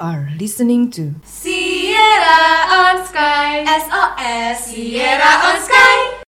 [0.00, 2.40] are listening to Sierra
[2.72, 6.24] on Sky SOS Sierra on Sky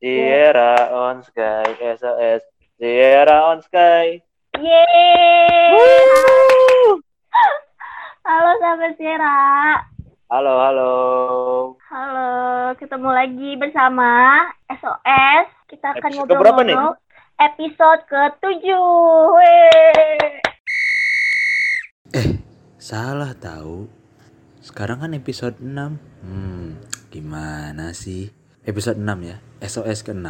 [0.00, 1.68] Sierra on Sky
[2.00, 2.40] SOS
[2.80, 4.24] Sierra on Sky
[4.56, 5.76] Yeay!
[8.24, 9.36] Halo sahabat Sierra.
[10.32, 10.94] Halo halo
[11.92, 14.40] Halo, ketemu lagi bersama
[14.80, 15.44] SOS.
[15.68, 16.72] Kita akan Episode keberapa nih?
[16.72, 16.96] ngobrol-ngobrol
[17.40, 18.64] episode ke-7.
[22.10, 22.38] Weh.
[22.76, 23.86] Salah tahu.
[24.60, 25.96] Sekarang kan episode 6.
[26.20, 26.76] Hmm,
[27.08, 28.28] gimana sih?
[28.62, 29.36] Episode 6 ya.
[29.60, 30.28] SOS ke-6.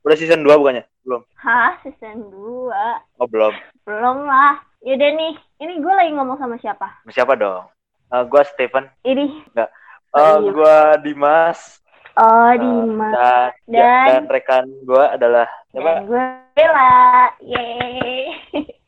[0.00, 0.84] Udah season 2 bukannya?
[1.02, 2.72] Belum Hah, season 2?
[3.20, 3.52] Oh belum
[3.84, 4.60] Belum lah.
[4.80, 6.88] Yaudah nih, ini gue lagi ngomong sama siapa?
[7.02, 7.68] Sama Siapa dong?
[8.08, 9.44] Eh gua Stephen Ini.
[9.54, 9.68] Eh
[10.10, 10.50] Oh, iya.
[10.50, 11.78] Gua Dimas
[12.16, 13.12] Oh, Eh, Dimas.
[13.14, 15.90] dan, ya, Dan- dan rekan gua adalah siapa?
[15.94, 16.92] Dan gue Bella.
[17.40, 18.24] Yeay.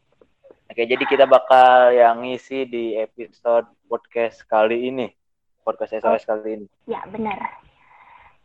[0.72, 5.12] Oke jadi kita bakal yang ngisi di episode podcast kali ini
[5.60, 7.60] Podcast SOS kali ini Ya, benar.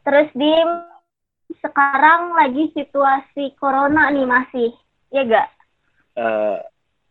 [0.03, 0.52] Terus di
[1.64, 4.75] sekarang lagi situasi corona nih masih.
[5.08, 5.47] Ya gak?
[6.19, 6.59] Eh,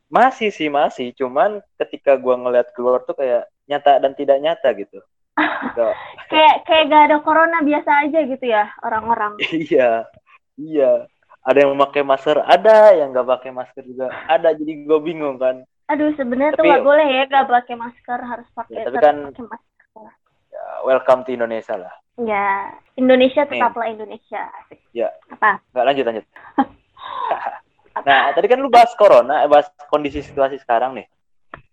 [0.07, 5.01] Masih sih masih Cuman ketika gua ngeliat keluar tuh kayak nyata dan tidak nyata gitu
[5.73, 5.97] Nggak-
[6.29, 9.33] Kayak kayak gak ada corona biasa aja gitu ya orang-orang.
[9.65, 10.13] Iya,
[10.61, 11.09] iya.
[11.47, 14.51] Ada yang memakai masker, ada yang nggak pakai masker juga, ada.
[14.51, 15.63] Jadi gue bingung kan.
[15.87, 19.31] Aduh, sebenarnya tuh Tapi- gak boleh ya gak pakai masker, harus pakai Ya, tapi kan-
[19.31, 20.07] pakai masker.
[20.51, 21.95] Ya, welcome to Indonesia lah.
[22.19, 23.61] Ya, Indonesia Nih.
[23.63, 24.43] tetaplah Indonesia.
[24.59, 24.83] Asik.
[24.91, 25.15] Ya.
[25.31, 25.63] Apa?
[25.71, 26.27] Nggak lanjut lanjut.
[28.09, 31.07] nah, tadi kan lu bahas corona, eh, bahas kondisi situasi sekarang nih.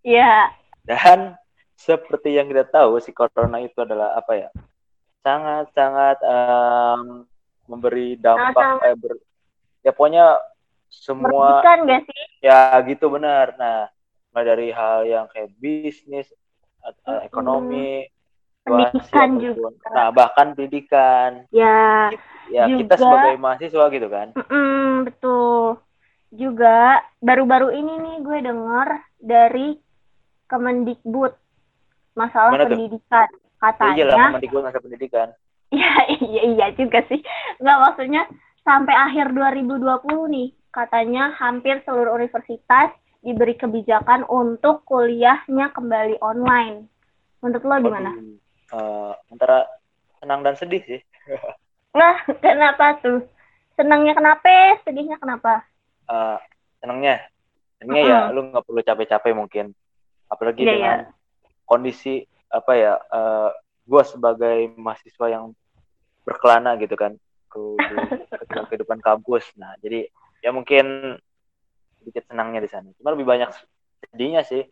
[0.05, 1.33] Ya, Dan
[1.73, 4.49] seperti yang kita tahu, si corona itu adalah apa ya?
[5.23, 7.23] Sangat-sangat em,
[7.65, 8.83] memberi dampak, Sangat-sangat.
[8.85, 9.23] eh, ber-
[9.85, 10.25] ya pokoknya
[10.89, 12.23] semua merugikan gak sih?
[12.43, 13.55] Ya gitu benar.
[13.55, 13.87] Nah,
[14.33, 16.27] mulai dari hal yang kayak bisnis,
[17.07, 17.23] Mm-mm.
[17.27, 18.07] ekonomi,
[18.63, 19.67] Pendidikan juga.
[19.91, 21.43] Nah, bahkan pendidikan.
[21.51, 22.09] Ya,
[22.51, 23.07] Ya kita Juga.
[23.07, 24.27] sebagai mahasiswa gitu kan.
[24.35, 25.79] mm-mm, betul.
[26.33, 28.87] Juga baru-baru ini nih gue denger
[29.21, 29.67] dari
[30.49, 31.33] Kemendikbud
[32.15, 32.79] masalah Gimana tuh?
[32.79, 33.27] pendidikan.
[33.79, 35.29] Ya, iya lah, Katanya pendidikan masa pendidikan.
[35.73, 37.19] Iya, iya, iya juga sih.
[37.61, 38.21] Nggak maksudnya
[38.63, 42.91] sampai akhir 2020 nih, katanya hampir seluruh universitas
[43.23, 46.87] diberi kebijakan untuk kuliahnya kembali online.
[47.39, 48.11] Menurut lo gimana?
[48.73, 49.67] Eh, antara
[50.19, 51.01] senang dan sedih sih.
[51.93, 53.21] Nah, kenapa tuh?
[53.77, 54.81] Senangnya kenapa?
[54.81, 55.61] Sedihnya kenapa?
[56.09, 56.37] Eh,
[56.81, 57.21] senangnya,
[57.77, 58.33] senangnya ya Mm-mm.
[58.33, 59.65] lu nggak perlu capek-capek mungkin.
[60.25, 60.97] Apalagi Iya, dengan
[61.69, 62.97] kondisi apa ya?
[62.97, 63.49] eh
[63.83, 65.53] gue sebagai mahasiswa yang
[66.23, 67.13] berkelana gitu kan
[67.53, 67.61] ke
[68.33, 69.45] ketika kehidupan kampus.
[69.53, 70.09] Nah, jadi
[70.41, 71.15] ya mungkin
[72.01, 72.89] sedikit senangnya di sana.
[72.97, 73.53] Cuma lebih banyak
[74.09, 74.65] sedihnya sih.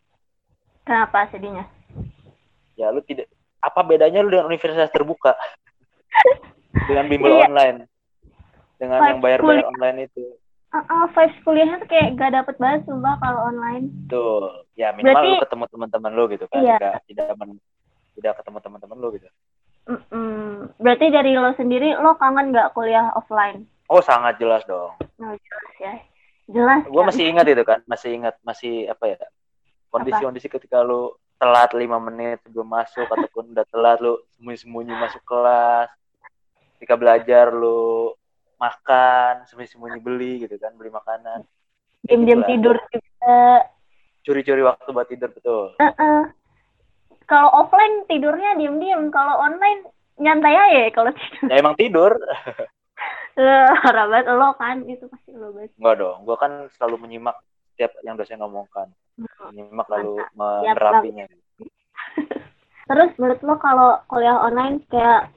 [0.81, 1.69] Kenapa sedihnya?
[2.73, 3.29] Ya lu tidak
[3.61, 5.37] apa bedanya lu dengan universitas terbuka?
[6.89, 7.45] dengan bimbel Iya.
[7.47, 7.77] online.
[8.75, 9.69] Dengan Pas yang bayar-bayar kuliah.
[9.69, 10.23] online itu.
[10.71, 13.91] Uh, vibes kuliahnya tuh kayak gak dapet banget sumpah kalau online.
[14.07, 16.61] Tuh, ya minimal Berarti- lu ketemu teman-teman lu gitu kan.
[16.63, 16.75] Iya.
[16.79, 17.61] Tidak tidak men-
[18.15, 19.27] tidak ketemu teman-teman lu gitu.
[19.89, 20.71] Mm-mm.
[20.77, 23.65] Berarti dari lo sendiri, lo kangen gak kuliah offline?
[23.91, 24.93] Oh, sangat jelas dong.
[25.19, 25.93] Nah, jelas ya.
[26.51, 26.81] Jelas.
[26.87, 27.09] Gue kan?
[27.11, 29.17] masih ingat itu kan, masih ingat, masih apa ya?
[29.91, 35.89] Kondisi-kondisi ketika lu telat lima menit sebelum masuk ataupun udah telat lu sembunyi-sembunyi masuk kelas.
[36.77, 38.15] Ketika belajar lu
[38.55, 41.43] makan, sembunyi-sembunyi beli gitu kan, beli makanan.
[42.07, 42.49] Diam-diam gitulah.
[42.49, 43.39] tidur juga.
[44.21, 45.75] Curi-curi waktu buat tidur betul.
[45.81, 46.21] Heeh.
[47.31, 49.87] Kalau offline tidurnya diem-diem, kalau online
[50.19, 51.47] nyantai aja kalau tidur.
[51.47, 52.11] Ya emang tidur.
[53.31, 55.71] Eh, banget lo kan, itu pasti lo banget.
[55.79, 57.39] Enggak dong, gua kan selalu menyimak
[57.71, 58.91] setiap yang dosen omongkan.
[59.47, 61.31] Menyimak lalu menerapinya.
[62.91, 65.31] Terus menurut lo kalau kuliah online kayak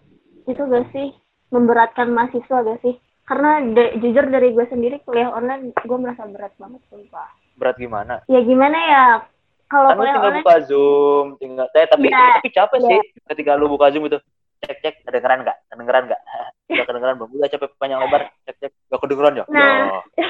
[0.50, 1.14] itu gak sih
[1.54, 2.98] memberatkan mahasiswa gak sih?
[3.30, 7.30] Karena de- jujur dari gue sendiri kuliah online gue merasa berat banget sumpah.
[7.54, 8.26] Berat gimana?
[8.26, 9.04] Ya gimana ya?
[9.64, 12.26] Kalau Kan kuliah tinggal online buka Zoom, tinggal eh, tapi Iya.
[12.38, 12.88] tapi capek Iya.
[12.88, 12.98] sih
[13.32, 14.18] ketika lu buka Zoom itu.
[14.64, 15.56] Cek cek kedengeran nggak?
[15.68, 16.20] Kedengeran nggak?
[16.72, 17.30] Udah kedengeran belum?
[17.36, 19.44] Udah capek panjang lebar, cek cek gak kedengeran ya?
[19.48, 20.00] Nah.
[20.16, 20.28] Ya.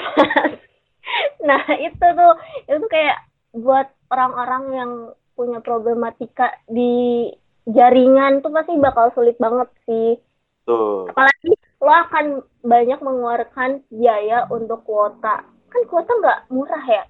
[1.48, 2.32] nah itu tuh
[2.66, 3.18] itu kayak
[3.54, 4.90] buat orang-orang yang
[5.34, 7.28] punya problematika di
[7.68, 10.16] jaringan tuh pasti bakal sulit banget sih
[10.64, 11.08] Tuh.
[11.12, 12.26] apalagi lo akan
[12.64, 17.04] banyak mengeluarkan biaya untuk kuota kan kuota nggak murah ya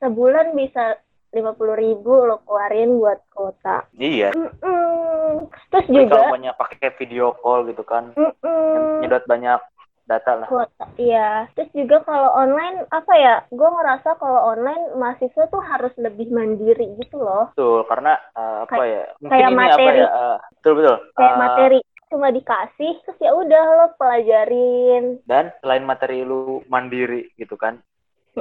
[0.00, 4.32] sebulan bisa lima puluh ribu lo keluarin buat kuota Iya.
[4.32, 5.48] Mm-mm.
[5.68, 9.00] terus Tapi juga kalau banyak pakai video call gitu kan, mm-mm.
[9.00, 9.60] nyedot banyak
[10.04, 15.44] data lah kuota iya terus juga kalau online apa ya gue ngerasa kalau online mahasiswa
[15.46, 19.58] tuh harus lebih mandiri gitu loh betul karena uh, apa Kayak- ya mungkin kayak ini
[19.60, 19.84] materi.
[19.84, 21.78] apa ya uh, betul betul kayak Uh, materi
[22.08, 27.76] cuma dikasih terus ya udah lo pelajarin dan selain materi lu mandiri gitu kan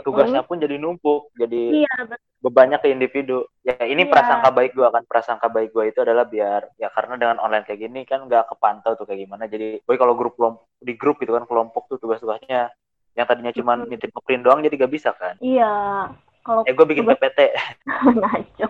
[0.02, 3.50] tugasnya pun jadi numpuk jadi iya betul bebannya ke individu.
[3.66, 4.14] Ya ini Iya.
[4.14, 5.02] prasangka baik gua kan.
[5.10, 8.94] Prasangka baik gua itu adalah biar ya karena dengan online kayak gini kan nggak kepantau
[8.94, 9.50] tuh kayak gimana.
[9.50, 10.38] Jadi boy kalau grup
[10.78, 12.70] di grup gitu kan kelompok tuh tugas-tugasnya.
[13.18, 15.34] Yang tadinya cuma nitip ngeprint doang jadi gak bisa kan.
[15.42, 15.74] Iya
[16.46, 17.40] kalau eh gue bikin tugas- PPT
[18.22, 18.68] ngaco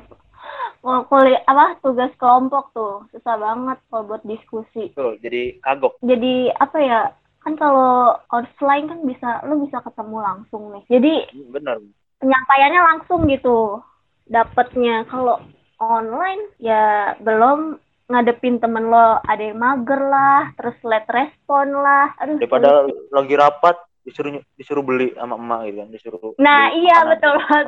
[0.77, 3.03] kalau kuliah apa tugas kelompok tuh.
[3.11, 4.95] Susah banget kalau buat diskusi.
[4.95, 5.99] Betul, jadi kagok.
[5.99, 6.99] Jadi apa ya
[7.47, 7.93] kan kalau
[8.29, 10.83] offline kan bisa lo bisa ketemu langsung nih.
[10.89, 11.77] Jadi Hmm, bener
[12.19, 13.79] penyampaiannya langsung gitu.
[14.25, 15.39] Dapetnya kalau
[15.77, 16.83] online ya
[17.17, 22.11] belum ngadepin temen lo ada yang mager lah terus let respon lah.
[22.17, 27.11] Aduh daripada lagi rapat disuruh disuruh beli sama emak gitu kan disuruh nah iya makanan.
[27.13, 27.67] betul banget.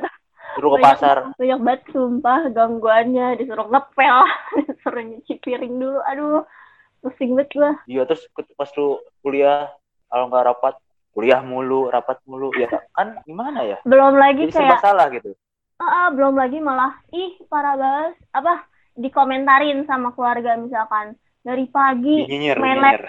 [0.49, 1.17] Disuruh ke Banyak- pasar.
[1.33, 3.27] banyak banget sumpah gangguannya.
[3.37, 4.17] Disuruh ngepel
[4.67, 5.99] disuruh nyuci piring dulu.
[6.05, 6.43] Aduh
[6.99, 7.71] pusing banget gua.
[7.87, 8.23] Iya terus
[8.55, 9.71] pas lu kuliah
[10.07, 10.75] kalau nggak rapat
[11.15, 13.77] kuliah mulu rapat mulu ya kan gimana ya?
[13.83, 15.33] Belum lagi jadi kayak salah gitu.
[15.79, 18.67] Ah, ah, belum lagi malah ih parah banget apa
[18.99, 23.03] dikomentarin sama keluarga misalkan dari pagi nyinyir main nyinyir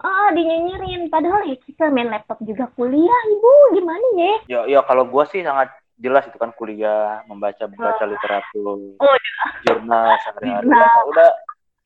[0.00, 1.12] ah dinyinyirin.
[1.12, 3.54] Padahal ya kita main laptop juga kuliah ibu.
[3.76, 4.34] Gimana ya?
[4.48, 5.70] Ya ya kalau gua sih sangat
[6.00, 9.16] jelas itu kan kuliah membaca membaca literatur Oh,
[9.62, 10.66] jurnal sehari-hari.
[10.66, 10.82] Jurnal.
[10.82, 11.28] Ya, udah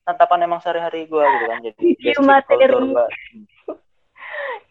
[0.09, 1.59] tatapan emang sehari-hari gua gitu kan.
[1.61, 2.65] Jadi Iya, materi.
[2.65, 3.05] culture gua.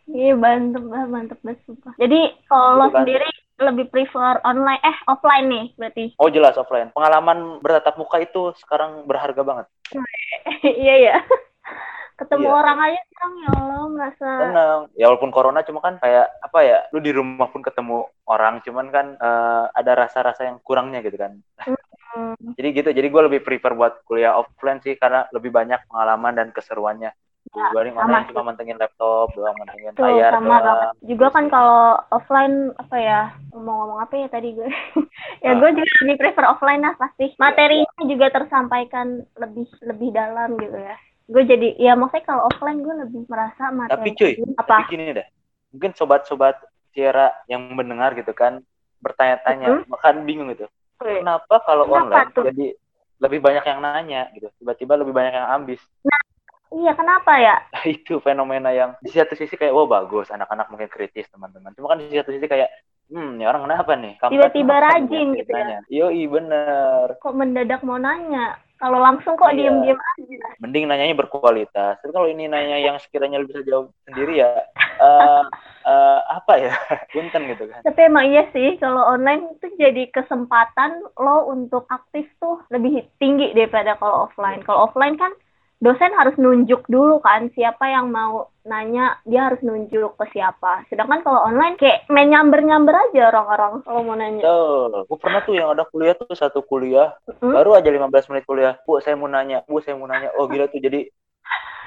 [0.08, 1.92] iya mantep banget mantep banget sumpah.
[1.94, 6.04] Jadi kalau lo sendiri lebih prefer online eh offline nih berarti?
[6.16, 6.88] Oh jelas offline.
[6.90, 9.66] Pengalaman bertatap muka itu sekarang berharga banget.
[10.64, 11.16] Iya ya
[12.18, 12.54] ketemu Iya.
[12.56, 14.80] orang aja sekarang ya Allah merasa tenang.
[14.92, 18.90] Ya walaupun corona cuma kan kayak apa ya lu di rumah pun ketemu orang cuman
[18.90, 21.38] kan eh, ada rasa-rasa yang kurangnya gitu kan
[22.08, 26.32] Hmm, jadi gitu jadi gue lebih prefer buat kuliah offline sih karena lebih banyak pengalaman
[26.32, 27.12] dan keseruannya
[27.48, 30.92] dibanding Ya, sama online cuma mantengin laptop doang mantengin Tuh, layar sama doang.
[31.00, 31.82] Juga kan kalau
[32.12, 33.20] offline apa ya
[33.56, 34.68] ngomong-ngomong apa ya tadi gue?
[35.44, 35.56] ya Ah.
[35.56, 37.32] gue juga lebih prefer offline lah pasti.
[37.40, 39.06] Materinya juga tersampaikan
[39.40, 40.96] lebih lebih dalam gitu ya.
[41.28, 43.96] Gue jadi ya maksudnya kalau offline gue lebih merasa materi.
[43.96, 44.64] tapi cuy apa?
[44.68, 45.26] tapi gini dah
[45.72, 46.56] mungkin sobat-sobat
[46.92, 48.60] Sierra yang mendengar gitu kan
[49.00, 50.68] bertanya-tanya bahkan bingung gitu.
[50.98, 52.44] Kenapa kalau Kenapa online tuh?
[52.50, 52.66] jadi
[53.18, 55.82] lebih banyak yang nanya gitu tiba-tiba lebih banyak yang ambis
[56.68, 57.56] Iya kenapa ya?
[57.88, 61.98] itu fenomena yang di satu sisi kayak wah bagus anak-anak mungkin kritis teman-teman cuma kan
[61.98, 62.68] di satu sisi kayak
[63.08, 65.56] hmm ini orang kenapa nih Kampret Tiba-tiba nih rajin gitu ya.
[65.64, 65.78] nanya?
[65.88, 68.60] yoi bener Kok mendadak mau nanya?
[68.78, 69.68] Kalau langsung kok Iya.
[69.68, 70.48] diem-diem aja.
[70.58, 74.50] mending nanyanya berkualitas tapi kalau ini nanya yang sekiranya lu bisa jawab sendiri ya
[74.98, 75.42] eh
[75.84, 76.74] eh, apa ya
[77.12, 82.26] punten gitu kan Tapi emang iya sih kalau online itu jadi kesempatan lo untuk aktif
[82.38, 84.62] tuh lebih tinggi daripada kalau offline.
[84.62, 85.30] Kalau offline kan
[85.78, 90.82] dosen harus nunjuk dulu kan siapa yang mau nanya dia harus nunjuk ke siapa.
[90.90, 94.42] Sedangkan kalau online kayak main nyamber-nyamber aja orang-orang kalau mau nanya.
[94.42, 97.54] Tuh, gue pernah tuh yang ada kuliah tuh satu kuliah Hmm?
[97.54, 98.74] baru aja 15 menit kuliah.
[98.82, 99.62] Bu, saya mau nanya.
[99.64, 100.34] Bu, saya mau nanya.
[100.34, 101.06] Oh, gila tuh jadi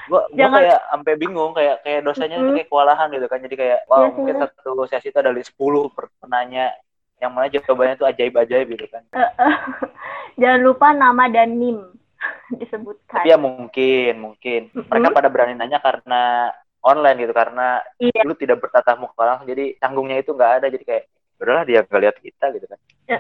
[0.08, 2.56] gua, gua Jangan- kayak sampai bingung kayak kayak dosanya tuh Mm-mm.
[2.56, 3.40] kayak kewalahan gitu kan.
[3.44, 5.52] Jadi kayak wow, Iya mungkin satu sesi itu ada 10
[5.92, 6.72] per- penanya
[7.20, 9.04] yang mana jawabannya tuh ajaib-ajaib gitu kan.
[10.42, 12.01] Jangan lupa nama dan NIM
[12.62, 13.22] disebutkan.
[13.22, 16.52] Tapi ya mungkin, mungkin mereka pada berani nanya karena
[16.82, 18.22] online gitu karena Iya.
[18.26, 21.04] lu tidak bertatap muka langsung jadi canggungnya itu nggak ada jadi kayak
[21.42, 22.80] udahlah dia nggak lihat kita gitu kan.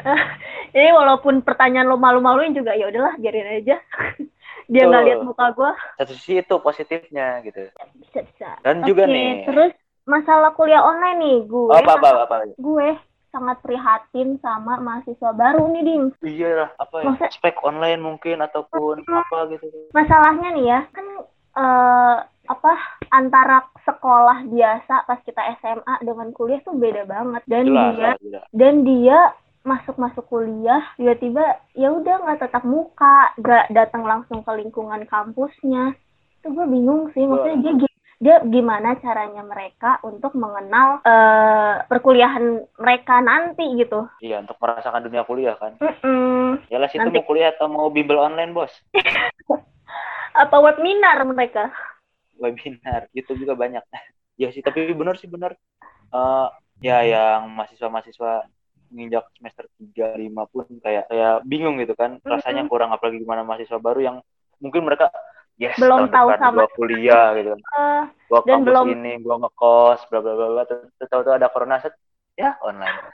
[0.77, 3.81] Jadi walaupun pertanyaan lo malu-maluin juga ya udahlah biarin aja.
[4.71, 7.67] Dia nggak lihat muka gue Satu sisi itu positifnya gitu.
[7.99, 8.49] bisa bisa.
[8.63, 9.73] Dan juga Oke, nih Terus
[10.07, 12.35] masalah kuliah online nih, gue Oh, apa apa apa.
[12.55, 12.89] gue
[13.31, 16.03] sangat prihatin sama mahasiswa baru nih, Ding.
[16.21, 17.05] Iya lah, apa ya?
[17.09, 19.65] Maksudnya- Spek online mungkin ataupun apa gitu.
[19.91, 21.05] Masalahnya nih ya, kan
[21.53, 22.73] eh, apa
[23.09, 28.15] antara sekolah biasa pas kita SMA dengan kuliah tuh beda banget dan Jelas, dia lah,
[28.19, 28.43] jelas.
[28.51, 29.19] dan dia
[29.61, 35.93] masuk masuk kuliah tiba-tiba ya udah nggak tetap muka nggak datang langsung ke lingkungan kampusnya
[36.35, 37.73] itu gue bingung sih maksudnya dia
[38.21, 45.25] dia gimana caranya mereka untuk mengenal eh, perkuliahan mereka nanti gitu Iya, untuk merasakan dunia
[45.25, 45.73] kuliah kan.
[45.81, 46.61] Mm-mm.
[46.69, 48.69] Jelas itu Nanti- mau kuliah atau mau bimbel online, Bos?
[50.31, 51.73] apa webinar mereka
[52.37, 53.81] Webinar, itu juga banyak.
[54.41, 55.57] ya sih, tapi benar sih benar.
[56.13, 56.47] Eh
[56.81, 58.45] ya yang mahasiswa-mahasiswa
[58.91, 62.17] nginjak semester 3 5 pun kayak kayak bingung gitu kan.
[62.21, 64.17] Rasanya kurang apalagi gimana mahasiswa baru yang
[64.57, 65.09] mungkin mereka
[65.61, 68.89] yes Belum tahun tahu depan sama- gua kuliah gitu kan Eh, gua Dan kampus belum-
[68.97, 71.93] ini gua ngekos bla bla bla bla terus tahu-tahu ada corona set
[72.35, 72.97] ya online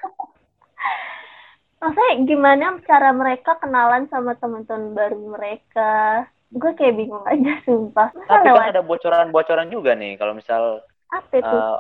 [1.77, 6.25] maksudnya gimana cara mereka kenalan sama teman-teman baru mereka?
[6.49, 8.09] Gue kayak bingung aja sumpah.
[8.17, 11.45] Masa tapi lewat kan ada bocoran-bocoran juga nih kalau misal apa itu?
[11.53, 11.77] eh,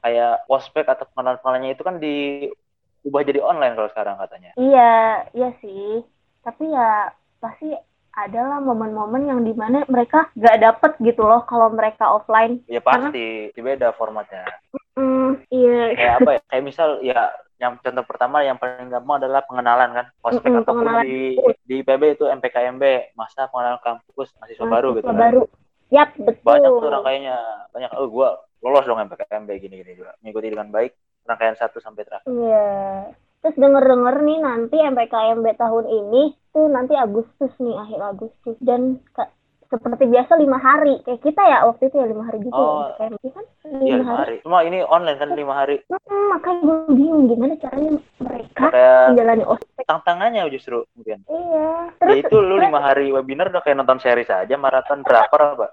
[0.00, 4.92] kayak ospek atau pengenalan-pengenalannya itu kan diubah jadi online kalau sekarang katanya Iya,
[5.34, 6.00] iya sih.
[6.40, 7.68] Tapi ya pasti
[8.14, 12.62] adalah momen-momen yang di mana mereka gak dapet gitu loh kalau mereka offline.
[12.66, 14.46] ya pasti beda formatnya
[14.94, 15.90] Hmm, iya.
[15.90, 17.26] kayak apa ya kayak misal ya
[17.58, 21.02] yang contoh pertama yang paling gampang adalah pengenalan kan ospek Mm-mm, ataupun pengenalan.
[21.02, 21.18] di
[21.64, 25.42] di PB itu MPKMB masa pengenalan kampus mahasiswa baru gitu kan baru.
[25.90, 26.42] Yap, betul.
[26.44, 27.36] banyak tuh rangkaiannya
[27.70, 28.28] banyak oh gua
[28.60, 30.92] lolos dong MPKMB gini gini juga mengikuti dengan baik
[31.24, 33.10] rangkaian satu sampai terakhir Iya.
[33.44, 38.56] Terus denger-denger nih nanti MPKMB tahun ini tuh nanti Agustus nih, akhir Agustus.
[38.58, 39.28] Dan ke-
[39.66, 41.02] seperti biasa lima hari.
[41.02, 42.88] Kayak kita ya waktu itu ya lima hari Oh.
[42.90, 43.44] ya MPKMB kan.
[43.80, 47.90] iya lima hari cuma ini online kan lima hari Hmm, makanya gue bingung gimana caranya
[48.18, 48.64] mereka
[49.08, 49.84] menjalani ospek.
[49.84, 51.48] tantangannya justru mungkin Iya.
[51.50, 55.66] ya Terus itu lu lima hari webinar udah kayak nonton series aja maraton drakor apa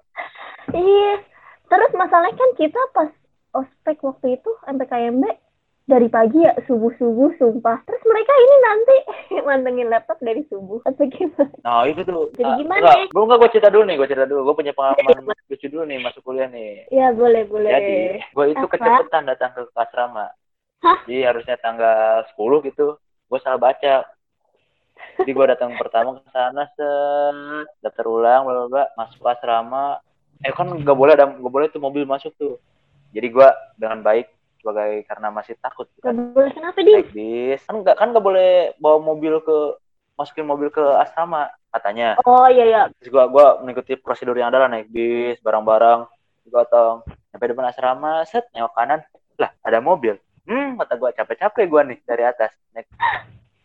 [0.71, 1.19] Iya.
[1.67, 3.11] Terus masalahnya kan kita pas
[3.53, 5.23] ospek waktu itu MPKMB
[5.91, 7.83] dari pagi ya subuh-subuh sumpah.
[7.83, 8.97] Terus mereka ini nanti
[9.47, 11.51] mantengin laptop dari subuh atau gimana?
[11.67, 12.31] Nah itu tuh.
[12.39, 13.05] Jadi Ah, gimana enggak, ya?
[13.11, 14.41] Belum enggak gue cerita dulu nih, gue cerita dulu.
[14.47, 16.87] Gue punya pengalaman lucu dulu nih masuk kuliah nih.
[16.87, 17.69] Ya boleh boleh.
[17.69, 18.71] Jadi gue itu Apa?
[18.71, 20.25] kecepatan datang ke asrama.
[20.81, 20.99] Hah?
[21.05, 22.95] Jadi harusnya tanggal 10 gitu.
[23.27, 24.07] Gue salah baca.
[25.21, 29.99] Jadi gue datang pertama ke sana set, daftar ulang, bla bla bla, masuk asrama.
[30.41, 32.57] Eh kan nggak boleh ada nggak boleh tuh mobil masuk tuh.
[33.11, 36.15] Jadi gue dengan baik sebagai karena masih takut Gak kan.
[36.37, 36.93] Boleh kenapa di?
[36.93, 37.61] naik bis.
[37.65, 39.57] Kan nggak kan nggak boleh bawa mobil ke
[40.13, 42.21] masukin mobil ke asrama katanya.
[42.21, 42.81] Oh iya ya.
[43.01, 46.05] terus gua gua mengikuti prosedur yang ada lah naik bis barang-barang
[46.45, 47.01] gotong
[47.33, 49.01] sampai depan asrama set nengok kanan.
[49.41, 50.21] Lah ada mobil.
[50.45, 52.53] Hmm kata gua capek-capek gua nih dari atas.
[52.77, 52.85] Naik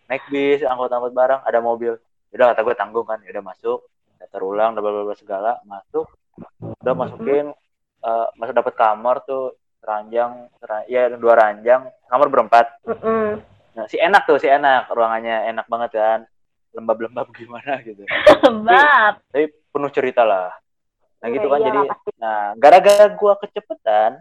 [0.09, 2.01] naik bis angkut-angkut barang ada mobil.
[2.33, 3.21] Udah kata gua tanggung kan.
[3.21, 3.85] Udah masuk.
[4.17, 5.61] Daftar ulang bla bla segala.
[5.69, 6.09] Masuk.
[6.81, 7.53] Udah masukin
[8.01, 9.53] eh, masuk dapat kamar tuh
[9.87, 13.39] ranjang ra- ya dua ranjang kamar berempat Mm-mm.
[13.77, 14.89] Nah, si enak tuh, si enak.
[14.89, 16.21] Ruangannya enak banget kan.
[16.73, 18.09] Lembab-lembab gimana gitu.
[18.65, 19.21] Bab.
[19.29, 20.49] Tapi penuh cerita lah.
[21.21, 21.81] Nah gitu kan Iya, jadi.
[21.93, 22.11] pasti.
[22.17, 24.17] Nah, gara-gara gua kecepetan,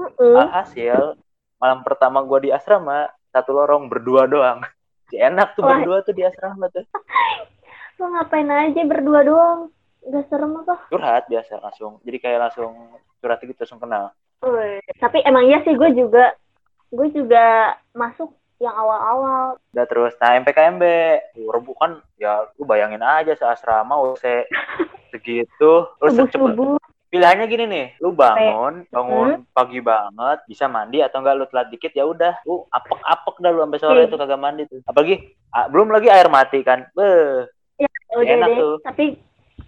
[0.00, 0.36] Mm-mm.
[0.40, 1.12] alhasil
[1.60, 4.64] malam pertama gua di asrama, satu lorong berdua doang.
[5.06, 5.76] Si enak tuh Wah.
[5.76, 6.82] berdua tuh di asrama tuh.
[8.02, 9.70] Lo ngapain aja berdua doang?
[10.02, 10.88] Gak serem apa?
[10.90, 12.02] Curhat biasa langsung.
[12.02, 12.74] Jadi kayak langsung
[13.22, 14.10] curhat gitu langsung kenal.
[14.38, 16.32] Wih, Tapi emang iya sih gue juga
[16.88, 17.46] gue juga
[17.90, 19.60] masuk yang awal-awal.
[19.68, 20.82] Udah terus, nah MPKMB,
[21.36, 24.24] rebu kan ya lu bayangin aja seasrama UC
[25.10, 26.76] segitu, terus cepet Subuh-subuh.
[27.06, 31.92] pilihannya gini nih lu bangun bangun pagi banget bisa mandi atau enggak lu telat dikit
[31.92, 34.10] ya udah lu apek apek dah lu sampai sore Hmm.
[34.10, 35.14] tuh kagak mandi tuh apalagi
[35.48, 37.46] ah, belum lagi air mati kan beh
[38.12, 38.58] Udah Enak deh.
[38.58, 38.74] tuh.
[38.82, 39.04] Tapi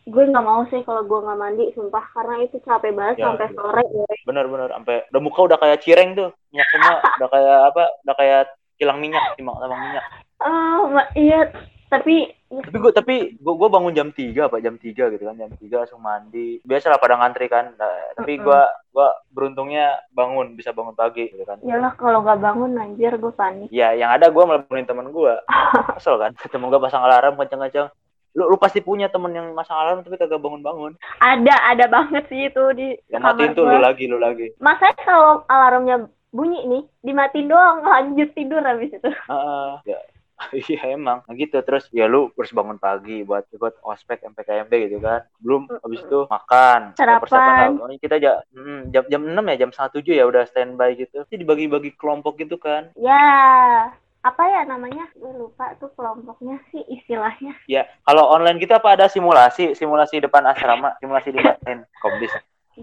[0.08, 3.46] gue nggak mau sih kalau gue nggak mandi, sumpah karena itu capek banget Ya, sampai
[3.46, 3.54] iya.
[3.54, 3.82] sore.
[3.86, 4.08] gue.
[4.24, 8.42] bener-bener sampai udah muka udah kayak cireng tuh minyak semua udah kayak apa udah kayak
[8.74, 10.04] kilang minyak timang tambang minyak
[10.38, 11.50] Oh, iya.
[11.88, 15.50] Tapi tapi gua tapi gua, gua bangun jam 3 apa jam 3 gitu kan jam
[15.50, 20.70] 3 langsung mandi biasa lah pada ngantri kan Nah, tapi gua gua beruntungnya bangun bisa
[20.70, 23.68] bangun pagi gitu kan yalah kalau nggak bangun anjir gue panik.
[23.68, 25.34] Ya, yang ada gue malah bangunin temen gue.
[25.96, 26.32] Kesel kan?
[26.38, 27.88] Temen gue pasang alarm kenceng-kenceng.
[28.37, 30.97] Lu, lu pasti punya temen yang masang alarm tapi kagak bangun-bangun.
[31.18, 34.47] Ada, ada banget sih itu di Yang kamar matiin tuh lu lagi, lu lagi.
[34.61, 35.97] Masanya kalau alarmnya
[36.28, 39.11] bunyi nih, dimatiin doang, lanjut tidur habis itu.
[39.11, 39.70] Heeh.
[39.88, 40.00] ya.
[40.54, 41.26] Iya emang.
[41.26, 45.26] Nah gitu terus ya lu harus bangun pagi buat buat ospek MPKMB gitu kan.
[45.42, 46.94] Belum habis itu makan.
[46.94, 47.20] Sarapan.
[47.26, 51.26] Persiapan Kita ja- mm, jam jam 6 ya, jam setengah tujuh ya udah standby gitu.
[51.26, 52.94] Jadi dibagi-bagi kelompok gitu kan.
[52.94, 53.90] Ya,
[54.28, 55.08] apa ya namanya?
[55.16, 57.56] Gue lupa tuh kelompoknya sih istilahnya.
[57.64, 62.32] Ya, kalau online kita apa ada simulasi, simulasi depan asrama, simulasi di depan komdis.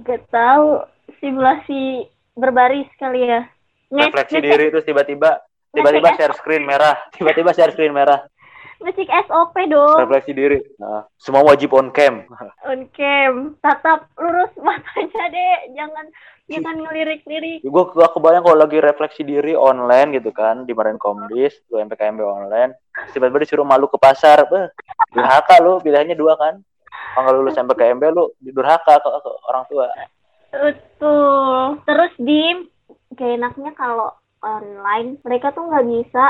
[0.01, 0.81] Gak tahu
[1.21, 3.45] simulasi berbaris kali ya.
[3.93, 8.23] Refleksi ngecek- diri terus tiba-tiba tiba-tiba share screen merah tiba-tiba share screen merah
[8.85, 9.97] ngecek SOP dong.
[9.97, 12.21] refleksi diri nah, semua wajib on cam
[12.69, 16.05] On cam, tatap lurus matanya deh, jangan
[16.45, 17.65] jangan ngelirik-lirik.
[17.65, 22.21] gue gua kebayang kalau lagi refleksi diri online gitu kan di Marin Komdis lu MPKMB
[22.21, 22.77] online
[23.09, 24.69] tiba-tiba disuruh malu ke pasar Beh,
[25.09, 26.61] durhaka lu pilihannya dua kan
[27.17, 29.89] kalau lulus MPKMB lu durhaka ke, ke orang tua
[30.55, 31.83] Betul.
[31.83, 32.43] Terus di
[33.17, 36.25] kayak enaknya kalau online mereka tuh nggak bisa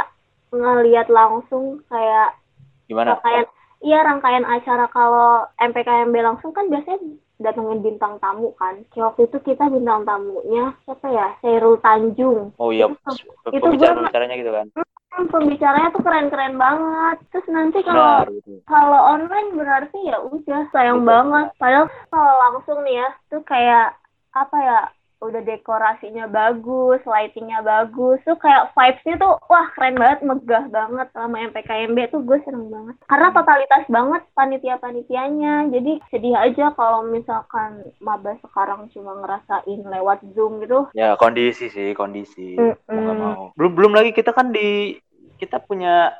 [0.55, 2.33] ngelihat langsung kayak
[2.85, 3.45] gimana pakaian
[3.83, 6.97] iya rangkaian acara kalau MPKMB langsung kan biasanya
[7.39, 8.83] datengin bintang tamu kan.
[8.91, 11.27] Kayak waktu itu kita bintang tamunya siapa ya?
[11.43, 12.55] Serul Tanjung.
[12.55, 12.87] Oh iya,
[13.51, 14.67] Itu pembicara-pembicaranya gitu kan.
[15.15, 17.17] Pembicaranya tuh keren-keren banget.
[17.31, 18.59] Terus nanti kalau gitu.
[18.67, 21.11] kalau online berarti ya udah sayang Betul.
[21.11, 21.47] banget.
[21.59, 23.95] Padahal kalau langsung nih ya, tuh kayak
[24.35, 24.79] apa ya?
[25.24, 31.36] Udah dekorasinya bagus, lightingnya bagus, tuh kayak vibes-nya tuh wah keren banget, megah banget sama
[31.50, 32.95] MPKMB tuh gue seneng banget.
[33.07, 35.72] Karena totalitas banget panitia-panitianya.
[35.72, 40.91] Jadi sedih aja kalau misalkan maba sekarang cuma ngerasain lewat Zoom gitu.
[40.91, 42.60] Ya kondisi sih, kondisi.
[42.60, 42.75] Mm-mm.
[42.91, 43.43] Mau nggak mau.
[43.55, 45.00] Belum belum lagi kita kan di
[45.39, 46.15] kita punya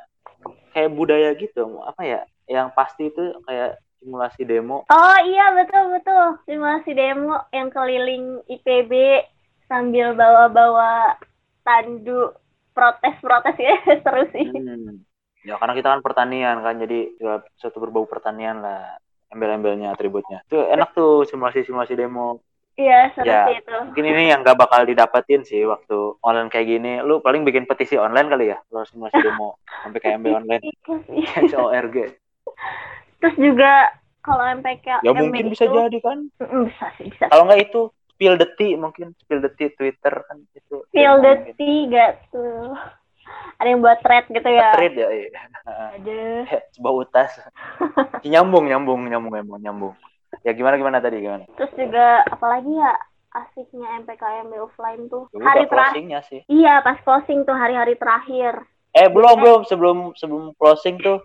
[0.72, 2.20] kayak budaya gitu, apa ya?
[2.46, 4.86] Yang pasti itu kayak simulasi demo.
[4.86, 9.26] Oh iya betul betul simulasi demo yang keliling IPB
[9.66, 11.18] sambil bawa-bawa
[11.66, 12.38] tanduk
[12.70, 13.74] protes-protes ya
[14.06, 14.46] seru sih.
[14.46, 15.02] Hmm.
[15.42, 17.10] Ya karena kita kan pertanian kan, jadi
[17.58, 18.94] suatu berbau pertanian lah.
[19.26, 20.46] Embel-embelnya, atributnya.
[20.46, 22.46] Itu enak tuh simulasi-simulasi demo.
[22.78, 23.50] Iya seru Ya.
[23.50, 23.74] itu.
[23.90, 26.92] Mungkin ini yang gak bakal didapetin sih waktu online kayak gini.
[27.02, 28.58] Lu paling bikin petisi online kali ya?
[28.70, 30.62] Kalau simulasi demo sampai kayak MB online.
[31.10, 31.42] Iya.
[33.20, 33.72] Terus juga
[34.20, 36.18] kalau MPK Ya mungkin bisa jadi kan.
[36.40, 37.30] Bisa sih bisa.
[37.30, 37.80] Kalau nggak itu
[38.16, 40.76] spill the tea mungkin spill the tea Twitter kan itu.
[40.96, 42.72] Ya, the tea gak tuh?
[43.60, 44.72] Ada yang buat thread gitu ya?
[44.72, 45.28] Thread ya, iya.
[45.98, 46.44] Aduh.
[46.76, 47.30] Sebuah utas.
[48.24, 49.94] nyambung, nyambung, nyambung, nyambung, nyambung.
[50.44, 51.44] Ya gimana gimana tadi gimana?
[51.56, 52.92] Terus juga apalagi ya
[53.36, 56.22] asiknya MPKMB offline tuh Ya hari udah terakhir.
[56.28, 56.40] sih.
[56.48, 58.64] Iya pas closing tuh hari-hari terakhir.
[58.96, 61.20] Eh belum belum sebelum sebelum closing tuh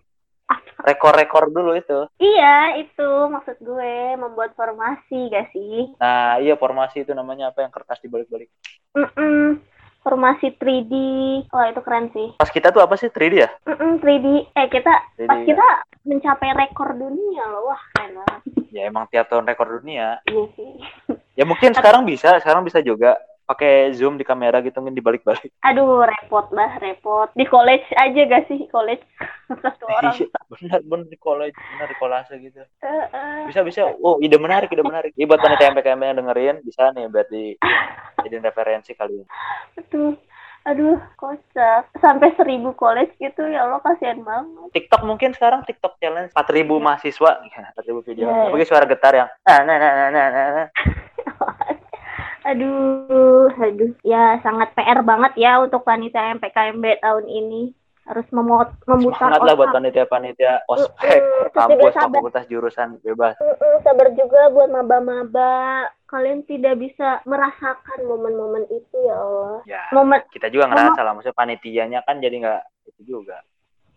[0.87, 2.07] rekor-rekor dulu itu.
[2.17, 5.91] Iya, itu maksud gue membuat formasi gak sih?
[5.97, 8.49] Nah iya formasi itu namanya apa yang kertas dibalik-balik.
[8.97, 9.61] Mm-mm.
[10.01, 10.93] Formasi 3D.
[11.53, 12.33] Wah, itu keren sih.
[12.41, 13.49] Pas kita tuh apa sih 3D ya?
[13.69, 14.27] Mm-mm, 3D.
[14.57, 15.45] Eh, kita 3D, pas ya.
[15.45, 15.67] kita
[16.09, 17.69] mencapai rekor dunia loh.
[17.69, 18.41] Wah, keren banget.
[18.73, 20.17] Ya emang tiap tahun rekor dunia.
[20.25, 20.71] Iya sih.
[21.37, 25.51] Ya mungkin sekarang bisa, sekarang bisa juga pakai zoom di kamera gitu mungkin dibalik-balik.
[25.67, 27.27] Aduh, repot lah, repot.
[27.35, 28.63] Di college aja gak sih?
[28.71, 29.03] College.
[29.63, 30.15] Satu orang.
[30.15, 32.63] Iya, benar benar di college, benar di kolase gitu.
[33.51, 33.91] Bisa bisa.
[33.99, 35.11] Oh, ide menarik, ide menarik.
[35.19, 37.59] Ini buat panitia MPKM yang dengerin bisa nih buat di
[38.23, 39.27] jadiin referensi kalian.
[39.75, 40.15] Aduh.
[40.61, 41.89] Aduh, kocak.
[41.97, 44.69] Sampai seribu college gitu, ya Allah, kasihan banget.
[44.77, 47.31] TikTok mungkin sekarang TikTok challenge 4000 mahasiswa,
[47.81, 48.29] 4000 video.
[48.29, 48.53] Iya.
[48.53, 50.49] Pakai suara getar yang ah, nah nah nah nah nah.
[50.53, 50.67] nah.
[52.41, 53.93] Aduh, aduh.
[54.01, 57.73] Ya, sangat PR banget ya untuk panitia MPKMB tahun ini.
[58.01, 59.75] Harus memot memutar Semangat lah buat otak.
[59.77, 63.37] panitia-panitia ospek, terus juga kampus, fakultas jurusan bebas.
[63.37, 65.85] Mm-mm, sabar juga buat maba-maba.
[66.09, 69.57] Kalian tidak bisa merasakan momen-momen itu ya Allah.
[69.69, 73.37] Ya, Momen kita juga ngerasa lah, maksudnya panitianya kan jadi nggak itu juga.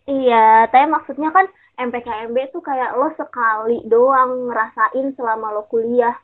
[0.04, 1.48] iya, tapi maksudnya kan
[1.80, 6.14] MPKMB tuh kayak lo sekali doang ngerasain selama lo kuliah.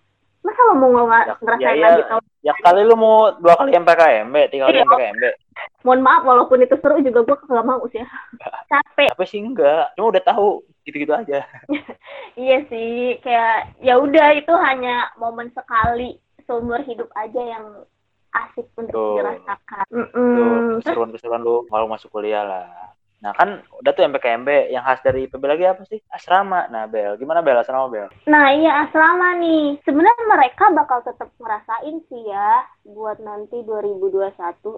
[0.41, 2.07] Masa lo mau Ya, ngerasain ya, lagi ya.
[2.09, 4.85] tahun Ya kali lu mau dua kali MPKMB, tiga kali Iya.
[4.89, 5.25] MPKMB.
[5.85, 8.01] mohon maaf walaupun itu seru juga gue gak mau sih
[8.73, 9.93] capek Apa sih enggak?
[9.93, 10.49] Cuma udah tahu
[10.83, 11.45] gitu-gitu aja.
[12.41, 16.17] iya sih kayak ya udah itu hanya momen sekali
[16.49, 17.85] seumur hidup aja yang
[18.33, 19.15] asik untuk Betul.
[19.21, 20.35] dirasakan Tuh, Mm-mm.
[20.81, 22.95] Terus, keseruan-keseruan lu kalau masuk kuliah lah.
[23.21, 26.01] Nah kan udah tuh MPKMB yang khas dari IPB lagi apa sih?
[26.09, 26.67] Asrama.
[26.67, 28.09] Nah Bel, gimana Bel asrama Bel?
[28.25, 34.33] nah iya asrama nih sebenarnya mereka bakal tetap ngerasain sih ya buat nanti 2021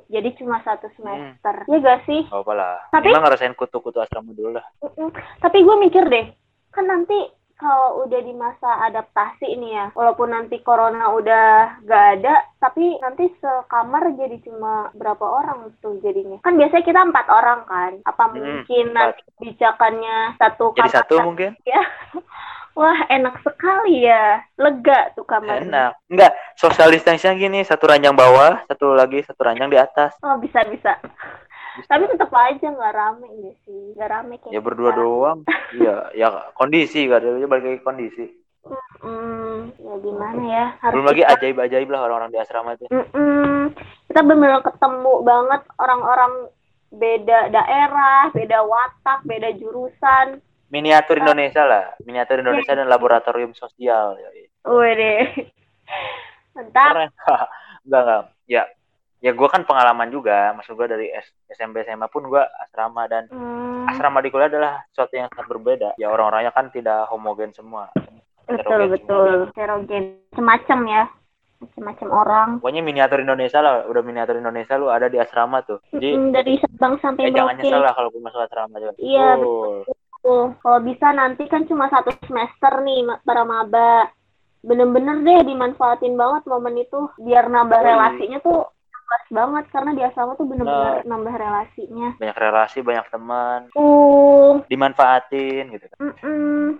[0.08, 2.76] jadi cuma satu semester ya gak sih Gak apa lah.
[2.90, 4.66] Tapi- Emang ngerasain kutu-kutu asrama dulu lah.
[4.80, 5.10] Mm-mm.
[5.38, 6.26] Tapi gue mikir deh,
[6.70, 7.14] kan nanti
[7.62, 11.46] kalau udah di masa adaptasi ini ya, walaupun nanti corona udah
[11.82, 16.42] gak ada, tapi nanti sekamar jadi cuma berapa orang tuh jadinya?
[16.42, 17.92] Kan biasanya kita empat orang kan?
[18.02, 18.96] Apa Hmm, mungkin empat.
[18.98, 20.96] nanti kebijakannya satu Jadi kamar?
[20.98, 21.50] satu mungkin?
[22.72, 25.68] Wah enak sekali ya, lega tuh kamarnya.
[25.68, 25.90] Enak.
[26.08, 30.16] Enggak, social distancing gini, satu ranjang bawah, satu lagi satu ranjang di atas.
[30.20, 30.96] Oh bisa bisa.
[30.96, 31.51] Bisa.
[31.82, 35.08] Tapi tetap aja nggak rame ya sih, nggak rame kayak ya berdua sekarang.
[35.08, 35.38] doang.
[35.72, 38.26] Iya, ya kondisi kan, dia balik lagi kondisi.
[39.00, 40.64] Hmm, ya gimana ya?
[40.78, 42.84] Harus Belum lagi kita- ajaib-ajaib lah orang-orang di asrama itu.
[42.86, 43.72] Mm-mm.
[44.06, 46.32] Kita benar ketemu banget orang-orang
[46.90, 50.44] beda daerah, beda watak, beda jurusan.
[50.68, 54.14] Miniatur Indonesia lah, miniatur Indonesia dan laboratorium sosial.
[54.14, 54.28] Ya,
[54.62, 55.14] Wede.
[56.54, 57.08] Mantap.
[57.82, 58.62] enggak enggak ya
[59.22, 63.30] ya gue kan pengalaman juga maksud gue dari S- SMP SMA pun gue asrama dan
[63.30, 67.86] Hmm, asrama di kuliah adalah sesuatu yang sangat berbeda ya orang-orangnya kan tidak homogen semua
[68.44, 69.46] betul betul.
[69.48, 70.04] Heterogen.
[70.34, 71.04] Semacam ya.
[71.62, 72.48] Macam-macam orang.
[72.58, 76.58] pokoknya miniatur Indonesia lah udah miniatur Indonesia lu ada di asrama tuh jadi Mm, dari
[76.58, 79.86] Sabang sampai eh, jangan nyesel lah kalau gue masuk asrama juga Iya, Betul.
[80.58, 84.10] Kalau bisa nanti kan cuma satu semester nih para maba.
[84.62, 88.71] Bener-bener deh dimanfaatin banget momen itu biar nambah relasinya tuh
[89.12, 92.08] luas banget karena di asrama tuh bener-bener nambah relasinya.
[92.16, 93.60] banyak relasi banyak teman.
[93.76, 96.16] Uh, dimanfaatin gitu kan.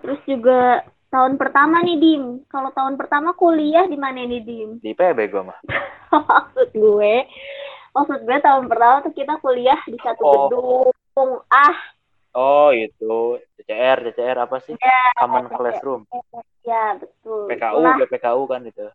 [0.01, 2.41] Terus juga tahun pertama nih Dim.
[2.49, 4.81] Kalau tahun pertama kuliah di mana nih Dim?
[4.81, 5.61] di PB gue mah.
[6.13, 7.15] Maksud gue
[7.93, 10.33] maksud gue tahun pertama tuh kita kuliah di satu Oh.
[10.49, 11.37] gedung.
[11.47, 11.77] Ah.
[12.33, 13.37] Oh itu.
[13.61, 14.73] CCR CCR apa sih?
[14.73, 16.09] Ya Common Classroom.
[16.65, 17.53] Ya betul.
[17.53, 17.97] PKU Itulah.
[18.01, 18.89] BPKU kan itu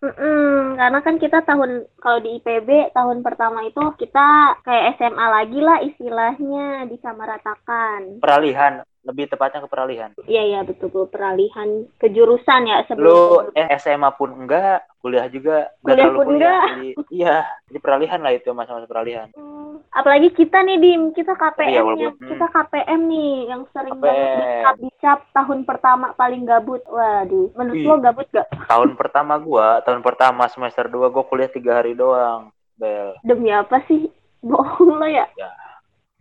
[0.00, 5.60] Mm-mm, karena kan kita tahun kalau di IPB tahun pertama itu kita kayak SMA lagi
[5.60, 8.24] lah istilahnya disamaratakan.
[8.24, 10.10] Peralihan lebih tepatnya ke peralihan.
[10.28, 15.26] Iya iya betul betul peralihan ke jurusan ya lu sebelum eh, SMA pun enggak kuliah
[15.32, 16.64] juga Kuliah pun enggak.
[16.76, 19.32] Jadi, iya jadi peralihan lah itu masa-masa peralihan.
[19.32, 19.49] Hmm,
[19.90, 21.02] apalagi kita nih Dim.
[21.10, 22.28] Kita KPM Iya, nya walaupun- hmm.
[22.28, 24.02] kita KPM nih yang sering KPM.
[24.02, 26.82] banget dicap dicap tahun pertama paling gabut.
[26.84, 27.86] Waduh menurut Wih.
[27.86, 32.48] lo gabut gak tahun pertama gua tahun pertama semester 2 gua kuliah tiga hari doang
[32.74, 33.18] bel.
[33.20, 34.08] Demi apa sih?
[34.40, 35.26] Bohong lo ya.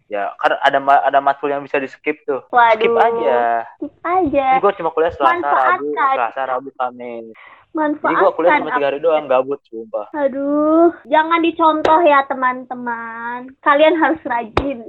[0.10, 0.34] Ya.
[0.36, 3.38] Kan ada ma- ada matkul yang bisa di skip tuh waduh skip aja.
[3.78, 4.48] skip aja.
[4.58, 7.38] Gua cuma kuliah selasa rabu selasa rabu kamis
[7.70, 13.54] jadi manfaatkan gua kuliah cuma tiga hari doang gabut sumpah Aduh, jangan dicontoh ya teman-teman.
[13.62, 14.80] Kalian harus rajin.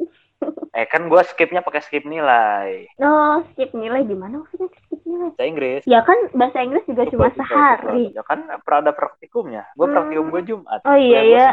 [0.77, 5.29] eh kan gua skipnya pakai skip nilai Oh, skip nilai gimana maksudnya skip nilai?
[5.29, 8.05] bahasa Inggris Ya kan bahasa Inggris juga cuma Itu, itu, sehari.
[8.17, 9.95] ya kan ada praktikumnya gua Hmm.
[9.95, 11.49] praktikum gua Jumat Oh iya gua ya.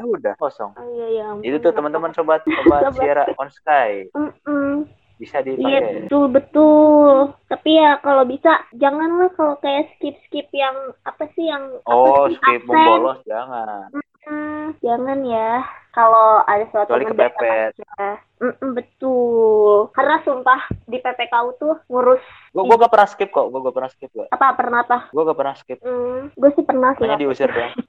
[0.00, 1.24] Udah kosong Oh iya ya.
[1.28, 1.42] ampun.
[1.42, 2.82] itu tuh teman-teman sobat sobat.
[2.94, 4.86] Sierra on Sky Mm-mm.
[5.20, 7.14] Bisa Iya dipakai betul betul.
[7.46, 10.72] Tapi ya kalau bisa janganlah kalau kayak skip skip yang
[11.04, 12.68] apa sih yang oh apa sih, skip absen.
[12.68, 15.64] membolos jangan Hmm, jangan ya.
[15.90, 17.72] Kalau ada suatu Kecuali kepepet.
[18.40, 19.90] Mm-mm, betul.
[19.90, 22.22] Karena sumpah di PPKU tuh ngurus
[22.54, 24.98] gua gua gak pernah skip kok gua gak pernah skip gua apa pernah apa?
[25.12, 27.04] gua gak pernah skip Hmm, gue sih pernah sih.
[27.04, 27.74] hanya diusir doang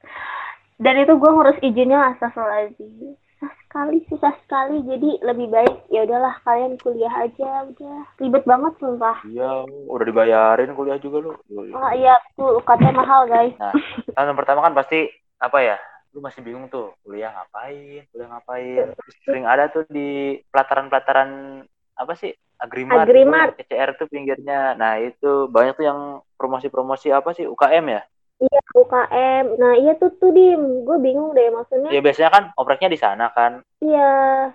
[0.82, 3.13] Dan itu gue ngurus izinnya astagfirullahaladzim.
[3.41, 4.86] Susah sekali, susah sekali.
[4.86, 8.06] Jadi lebih baik ya udahlah kalian kuliah aja udah.
[8.21, 9.17] Ribet banget sumpah.
[9.25, 11.34] iya udah dibayarin kuliah juga lu
[11.73, 13.58] Oh iya, tuh UKT mahal guys.
[13.58, 13.73] nah
[14.13, 15.10] tahun pertama kan pasti
[15.41, 15.82] apa ya
[16.13, 18.93] lu masih bingung tuh kuliah ngapain kuliah ngapain
[19.25, 21.63] sering ada tuh di pelataran-pelataran
[21.97, 23.10] apa sih Agrimart.
[23.10, 25.99] gitu, CCR tuh pinggirnya nah itu banyak tuh yang
[26.38, 28.01] promosi-promosi apa sih UKM ya
[28.41, 29.45] Iya, UKM.
[29.62, 30.82] Nah iya tuh tuh dim.
[30.82, 31.89] Gue bingung deh maksudnya.
[31.93, 34.10] ya biasanya kan opreknya di sana kan Iya,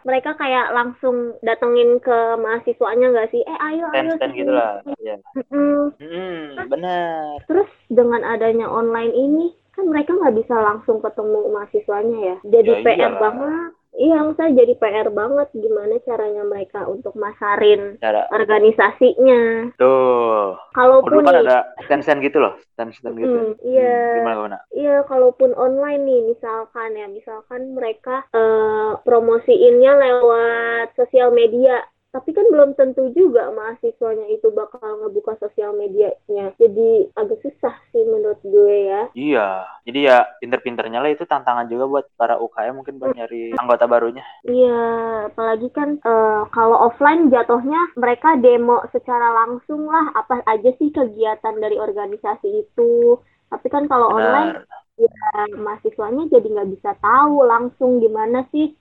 [0.07, 3.42] mereka kayak langsung datengin ke mahasiswanya nggak sih?
[3.42, 4.12] Eh ayo ayo.
[4.18, 4.35] sini.
[4.38, 5.94] gitu lah ya Mm-mm.
[5.99, 12.37] hmm, benar Terus dengan adanya online ini kan mereka nggak bisa langsung ketemu mahasiswanya ya.
[12.49, 13.20] Jadi Ya PR iyalah.
[13.20, 13.70] banget.
[13.97, 19.73] Iya, saya jadi PR banget gimana caranya mereka untuk masarin cara organisasinya.
[19.81, 23.97] tuh oh, Kalaupun dulu kan ada stand-stand gitu loh stand-stand gitu Hmm, iya.
[24.13, 31.81] gimana gimana Iya, kalaupun online nih, misalkan ya, misalkan mereka eh, promosiinnya lewat sosial media,
[32.17, 36.57] tapi kan belum tentu juga mahasiswanya itu bakal ngebuka sosial medianya.
[36.57, 39.03] Jadi agak susah sih menurut gue ya.
[39.13, 39.49] Iya,
[39.85, 44.25] jadi ya pinter-pinternya lah itu tantangan juga buat para UKM mungkin buat nyari anggota barunya.
[44.49, 44.81] Iya,
[45.29, 51.61] apalagi kan eh, kalau offline jatuhnya mereka demo secara langsung lah apa aja sih kegiatan
[51.61, 53.21] dari organisasi itu.
[53.53, 54.65] Tapi kan kalau online
[54.97, 58.73] ya, mahasiswanya jadi nggak bisa tahu langsung gimana sih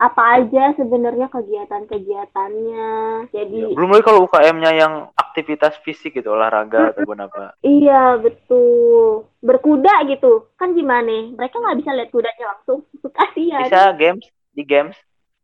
[0.00, 2.88] apa aja sebenarnya kegiatan-kegiatannya.
[3.28, 7.52] Jadi Iya, Belum lagi kalau UKM-nya yang aktivitas fisik gitu, olahraga ataupun apa.
[7.60, 9.28] iya betul.
[9.38, 11.36] Berkuda gitu kan gimana?
[11.36, 12.80] Mereka nggak bisa lihat kudanya langsung.
[13.16, 13.68] Kasihan.
[13.68, 14.96] Bisa games di games.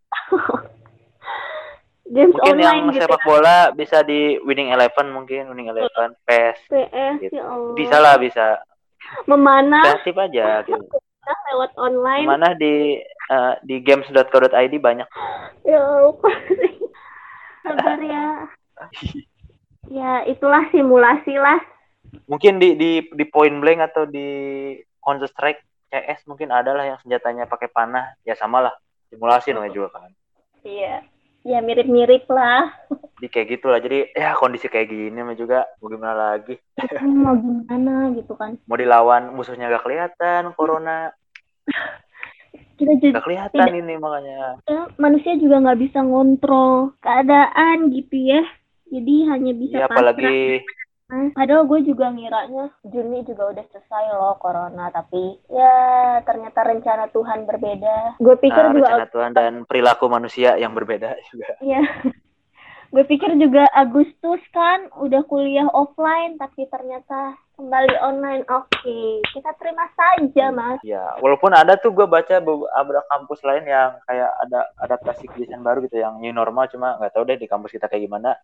[2.06, 6.58] Games Mungkin yang online gitu sepak bola bisa di Winning Eleven mungkin, Winning Eleven, PES.
[6.70, 7.34] PS Gitu.
[7.34, 7.74] ya Allah.
[7.74, 8.46] Bisa lah, bisa.
[9.26, 10.86] Memanah Kreatif aja gitu.
[11.52, 12.26] lewat online.
[12.26, 15.08] Mana di eh, di games.co.id banyak.
[15.66, 16.36] Ya Allah.
[17.64, 18.26] Sabar ya.
[19.86, 21.62] Ya, itulah simulasi lah.
[22.26, 24.26] Mungkin di di di Point Blank atau di
[24.98, 25.62] Counter Strike
[25.94, 28.18] CS mungkin ada lah yang senjatanya pakai panah.
[28.26, 28.74] Ya sama lah.
[29.14, 30.10] Simulasi namanya juga kan.
[30.66, 31.06] Iya.
[31.46, 32.74] Ya mirip-mirip lah.
[33.16, 33.78] Jadi kayak gitulah.
[33.78, 36.58] Jadi ya kondisi kayak gini mah juga mau gimana lagi.
[36.76, 38.58] Hmm, mau gimana gitu kan.
[38.66, 41.14] Mau dilawan musuhnya gak kelihatan, corona
[42.76, 44.60] Kita jadi gak kelihatan ini makanya.
[44.68, 48.42] ya, manusia juga nggak bisa ngontrol keadaan gitu ya.
[48.92, 50.34] Jadi hanya bisa Iya pasrah.
[51.06, 57.06] Nah, Padahal gue juga ngiranya Juni juga udah selesai loh corona, tapi ya ternyata rencana
[57.14, 58.18] Tuhan berbeda.
[58.18, 61.54] Gue pikir uh, juga rencana Tuhan dan perilaku manusia yang berbeda juga.
[61.62, 61.82] Iya.
[62.94, 68.42] gue pikir juga Agustus kan udah kuliah offline tapi ternyata kembali online.
[68.50, 70.78] Oke, kita terima saja, Mas.
[70.82, 75.86] Ya, walaupun ada tuh gue baca beberapa kampus lain yang kayak ada adaptasi kebiasaan baru
[75.86, 78.34] gitu yang new normal cuma nggak tahu deh di kampus kita kayak gimana.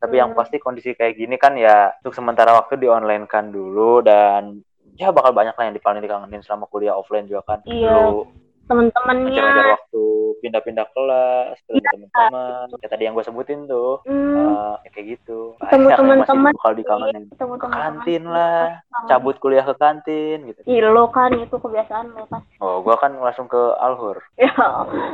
[0.00, 0.38] Tapi yang Hmm.
[0.38, 4.64] pasti kondisi kayak gini kan ya untuk sementara waktu di online kan dulu dan
[4.96, 7.58] ya bakal banyak lah yang paling dikangenin selama kuliah offline juga kan.
[7.62, 7.92] Iya.
[8.08, 8.24] Dulu
[8.64, 9.42] Temen-temennya.
[9.42, 10.02] ngajar waktu
[10.40, 15.84] pindah-pindah kelas ketemu teman-teman kayak tadi yang gue sebutin tuh Hmm, ya kayak gitu Ketemu
[15.84, 16.52] yang teman-teman.
[16.54, 21.50] bakal dikangenin ketemu ke kantin lah cabut kuliah ke kantin gitu Ih, lo kan itu
[21.52, 22.46] kebiasaan lo pas.
[22.56, 24.54] oh gue kan langsung ke alhur Ya,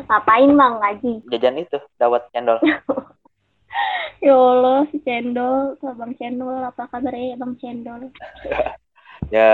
[0.05, 1.13] ngapain bang ngaji?
[1.27, 2.61] jajan itu dawat cendol
[4.27, 8.11] Ya Allah, si Cendol, Bang Cendol, apa kabarnya ya Bang Cendol?
[9.35, 9.51] ya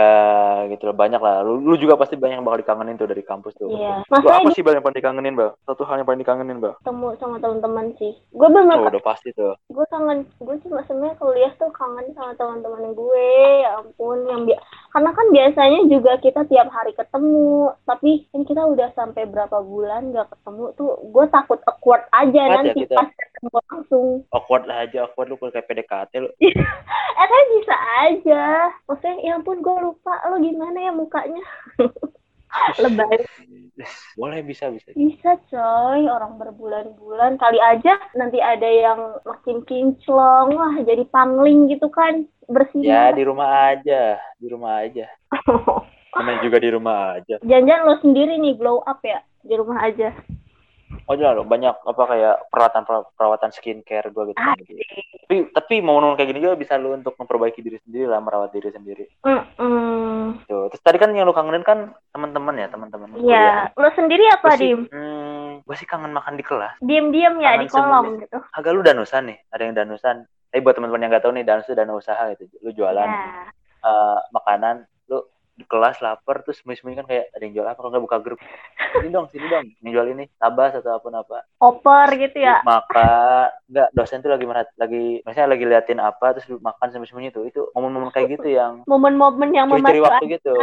[0.68, 3.56] gitu loh banyak lah lu, lu juga pasti banyak yang bakal dikangenin tuh dari kampus
[3.56, 4.04] tuh Iya.
[4.04, 7.08] lu apa sih bang yang paling dikangenin bang satu hal yang paling dikangenin bang ketemu
[7.16, 8.12] sama teman-teman sih.
[8.37, 12.32] Gue bener oh udah pasti tuh gue kangen gue cuma sebenarnya kuliah tuh kangen sama
[12.37, 13.28] teman-teman gue
[13.64, 14.52] ya ampun yang bi
[14.92, 20.12] karena kan biasanya juga kita tiap hari ketemu tapi kan kita udah sampai berapa bulan
[20.12, 22.96] gak ketemu tuh gue takut awkward aja Awkward ya nanti kita.
[23.00, 24.09] pas ketemu langsung.
[24.37, 26.31] Awkward lah aja awkward lu kayak PDKT lu.
[27.12, 27.76] Eh kan bisa
[28.09, 28.44] aja.
[28.88, 31.44] Maksudnya ya ampun gue lupa lo gimana ya mukanya
[32.78, 33.24] lebay.
[34.14, 34.92] Boleh bisa bisa.
[34.92, 36.04] Bisa coy.
[36.06, 37.40] Orang berbulan-bulan.
[37.40, 40.54] Kali aja nanti ada yang makin kinclong.
[40.54, 42.24] Wah jadi pangling gitu kan.
[42.24, 44.20] Ya bersinar di rumah aja.
[44.36, 45.06] Di rumah aja.
[46.16, 47.40] Namanya juga di rumah aja.
[47.40, 49.24] Jangan-jangan lo sendiri nih glow up ya.
[49.40, 50.12] Di rumah aja.
[51.02, 54.38] Oh jelas loh, banyak apa kayak perawatan perawatan skincare gue gitu.
[54.38, 54.76] kan, gitu.
[55.22, 58.50] Tapi tapi mau nonton kayak gini juga bisa lu untuk memperbaiki diri sendiri lah, merawat
[58.50, 59.05] diri sendiri.
[59.22, 60.44] Mm-mm.
[60.44, 60.68] Tuh.
[60.68, 61.78] Terus tadi kan yang lu kangenin kan
[62.11, 63.09] teman-teman ya, teman-teman.
[63.16, 64.87] Iya, lo sendiri apa sih, dim?
[64.87, 66.76] hmm, gue sih kangen makan di kelas.
[66.78, 68.20] Diem-diem ya Kangen di sebenarnya.
[68.22, 68.38] gitu.
[68.52, 70.16] Agak lu danusan nih, ada yang danusan.
[70.48, 72.44] Tapi buat teman-teman yang nggak tahu nih, danus itu dana usaha gitu.
[72.61, 73.48] Lu jualan Ya.
[73.83, 74.91] eh, makanan, lu
[75.52, 78.40] di kelas lapar terus sembunyi-sembunyi kan kayak ada yang jual apa kalau nggak buka grup.
[78.92, 81.38] Sini dong sini dong yang jual ini tabas atau apa apa.
[81.60, 82.64] Oper gitu ya.
[82.64, 83.10] maka
[83.68, 87.60] enggak dosen tuh lagi merhat lagi misalnya lagi liatin apa terus makan sembunyi-sembunyi tuh itu
[87.76, 90.56] momen-momen kayak gitu yang Momen-momen yang memacu waktu gitu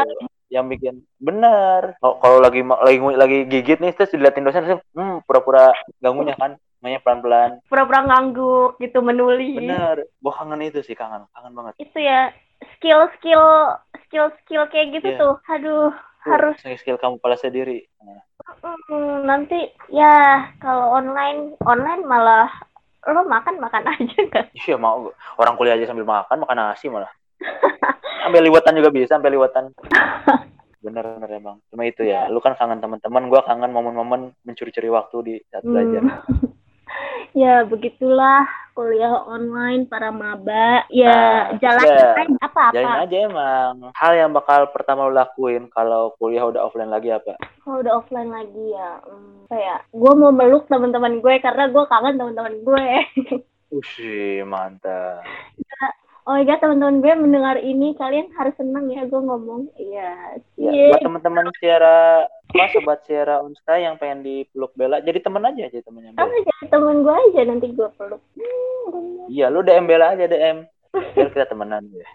[0.50, 1.96] yang bikin benar.
[2.02, 5.72] Kalau kalau lagi lagi lagi gigit nih terus diliatin dosen terus hmm pura-pura
[6.02, 7.50] ganggunya kan namanya pelan-pelan.
[7.70, 9.62] Pura-pura ngangguk gitu menuli.
[9.62, 11.74] bener gua kangen itu sih kangen kangen banget.
[11.78, 12.34] Itu ya
[12.76, 13.44] skill-skill
[14.06, 15.20] skill-skill kayak gitu Iya.
[15.20, 15.34] tuh.
[15.50, 16.56] Aduh, Tuh, harus.
[16.76, 17.88] skill kamu pala sendiri.
[18.00, 18.20] Nah,
[18.90, 20.12] mm, nanti ya
[20.58, 22.50] kalau online online malah
[23.08, 24.46] lo makan makan aja kan.
[24.52, 27.10] iya mau orang kuliah aja sambil makan makan nasi malah.
[28.20, 29.72] Sampai liwatan juga bisa sampai liwatan
[30.84, 31.58] bener bener emang.
[31.72, 36.04] Cuma itu ya lu kan kangen teman-teman gua kangen momen-momen mencuri-curi waktu di saat belajar.
[36.04, 36.52] Hmm.
[37.38, 38.48] Ya begitulah
[38.80, 40.88] kuliah online para maba.
[40.88, 42.12] Ya Nah, jalan ya.
[42.48, 42.72] apa-apa.
[42.72, 47.36] Jalin aja emang hal yang bakal pertama lu lakuin kalau kuliah udah offline lagi apa
[47.60, 52.16] Kalau udah offline lagi ya, hmm, kayak gue mau meluk teman-teman gue karena gue kangen
[52.16, 52.88] teman-teman gue.
[53.78, 55.22] Ushi, mantap.
[56.30, 59.66] Oh my god teman-teman gue mendengar ini kalian harus senang ya gue ngomong.
[59.82, 60.38] Iya.
[60.62, 60.94] Ya, Cie.
[60.94, 65.82] buat teman-teman Sierra, apa sobat Sierra Unska yang pengen dipeluk Bella, jadi temen aja jadi
[65.82, 66.46] temennya Kamu Bella.
[66.46, 68.22] jadi temen gue aja nanti gue peluk.
[68.38, 69.26] Hmm.
[69.26, 70.70] Iya, lu DM Bella aja DM.
[70.94, 72.06] Biar kita temenan ya.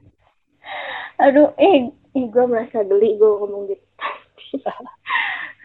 [1.27, 3.85] Aduh, eh, eh gue merasa geli gue ngomong gitu.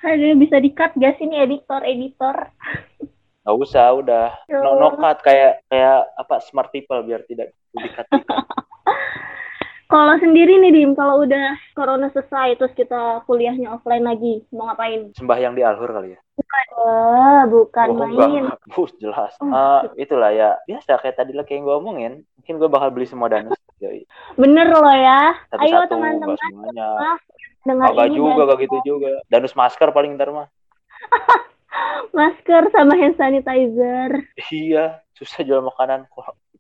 [0.10, 2.36] Aduh, bisa di-cut gak sih nih editor, editor?
[3.46, 4.34] Gak usah, udah.
[4.50, 8.06] No, no cut kayak kayak apa smart people biar tidak dikat
[9.90, 15.10] Kalau sendiri nih, Dim, kalau udah corona selesai, terus kita kuliahnya offline lagi, mau ngapain?
[15.18, 16.20] sembahyang di alhur kali ya.
[16.78, 18.46] Wah, bukan Oh, main.
[18.78, 19.34] Bus, jelas.
[19.42, 19.50] Oh.
[19.50, 20.62] Eh, itulah ya.
[20.70, 22.14] Biasa kayak tadi lah kayak yang gue omongin.
[22.38, 23.58] Mungkin gue bakal beli semua danus.
[24.38, 25.34] Bener loh ya.
[25.50, 26.38] Satu-satu, Ayo teman-teman,
[27.66, 29.12] dengar Kagak ini juga, gak gitu juga.
[29.28, 30.48] Danus masker paling ntar mah.
[32.18, 34.10] masker sama hand sanitizer.
[34.54, 36.06] Iya, susah jual makanan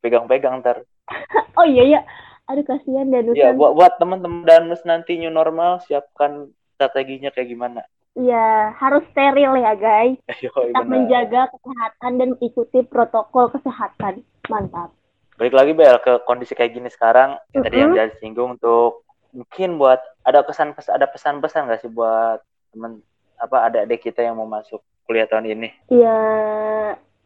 [0.01, 0.83] pegang-pegang ntar.
[1.59, 2.01] Oh iya ya.
[2.49, 7.83] Aduh kasihan dan Iya, buat, buat teman-teman danus nanti new normal siapkan strateginya kayak gimana.
[8.17, 10.17] Iya, harus steril ya, guys.
[10.27, 10.89] Ayo, Tetap benar.
[10.89, 14.25] menjaga kesehatan dan ikuti protokol kesehatan.
[14.49, 14.89] Mantap.
[15.37, 17.37] Balik lagi Bel ke kondisi kayak gini sekarang.
[17.53, 22.41] Yang Tadi yang jadi singgung untuk mungkin buat ada kesan ada pesan-pesan nggak sih buat
[22.73, 22.99] temen
[23.39, 25.69] apa adik-adik kita yang mau masuk kuliah tahun ini?
[25.87, 26.19] Ya,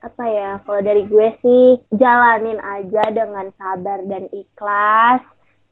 [0.04, 5.24] apa ya, kalau dari gue sih jalanin aja dengan sabar dan ikhlas.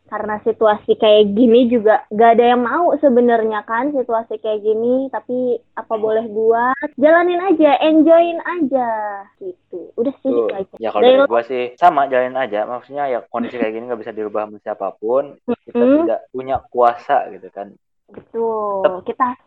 [0.08, 5.56] karena situasi kayak gini juga gak ada yang mau sebenarnya kan situasi kayak gini tapi
[5.72, 8.92] apa boleh buat jalanin aja enjoyin aja
[9.40, 12.68] gitu udah sih gitu aja Ya kalau Dari dari gua sih sama jalanin aja.
[12.68, 15.40] Maksudnya ya kondisi kayak gini nggak bisa dirubah sama siapa pun.
[15.64, 16.04] Kita Mm-mm.
[16.04, 17.72] tidak punya kuasa gitu kan.
[18.12, 19.40] betul kita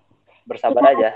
[0.44, 1.08] Bersabar Kita- aja.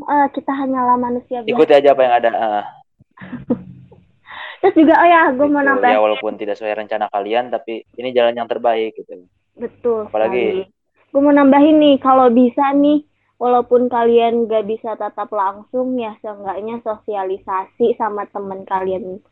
[0.00, 2.30] eh, kita hanyalah manusia biasa Ikuti aja apa yang ada.
[2.32, 2.64] Ah,
[4.64, 5.70] terus juga oh ya gue mau gitu.
[5.70, 9.28] nambah Ya walaupun tidak sesuai rencana kalian, tapi ini jalan yang terbaik gitu.
[9.54, 10.66] Betul Apalagi?
[11.14, 13.06] Gue mau nambahin nih, kalau bisa nih,
[13.38, 19.22] walaupun kalian gak bisa tatap langsung ya, seenggaknya sosialisasi sama temen kalian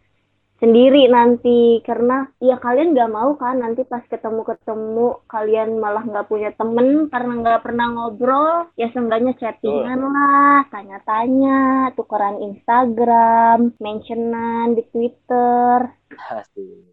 [0.63, 1.83] sendiri nanti.
[1.83, 7.33] Karena ya kalian gak mau kan nanti pas ketemu-ketemu kalian malah gak punya temen karena
[7.43, 8.71] gak pernah ngobrol.
[8.79, 15.91] Ya seenggaknya chattingan lah, tanya-tanya, tukeran Instagram, mentionan di Twitter.
[16.31, 16.93] Asik.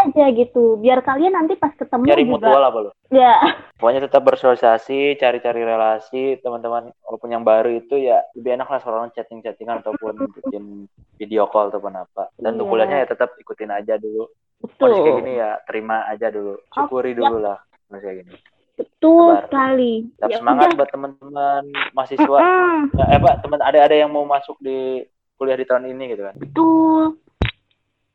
[0.00, 2.32] Aja gitu, biar kalian nanti pas ketemu Cari juga.
[2.32, 2.90] mutual apa lo?
[3.08, 3.36] Ya,
[3.76, 9.10] Pokoknya tetap bersosialisasi, cari-cari relasi, teman-teman walaupun yang baru itu ya lebih enak lah seorang
[9.10, 12.32] chatting-chattingan ataupun bikin video call ataupun apa.
[12.34, 12.72] Dan untuk Iya.
[12.72, 14.24] kuliahnya ya tetap ikutin aja dulu.
[14.58, 14.76] betul.
[14.82, 17.16] Kondisi kayak gini ya terima aja dulu, syukuri ya.
[17.18, 18.34] dulu lah kondisi kayak gini.
[18.74, 19.44] Betul Sabar.
[19.44, 19.92] sekali.
[20.10, 20.76] Tetap Ya semangat udah.
[20.76, 22.38] buat teman-teman mahasiswa.
[22.38, 25.04] Mm, Ya, eh Pak, teman ada ada yang mau masuk di
[25.34, 26.34] kuliah di tahun ini gitu kan.
[26.36, 27.20] betul.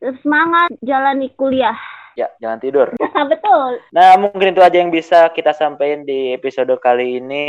[0.06, 1.74] Tetap semangat jalani kuliah.
[2.14, 2.94] Ya, jangan tidur.
[3.34, 3.82] betul.
[3.90, 7.46] Nah, mungkin itu aja yang bisa kita sampaikan di episode kali ini.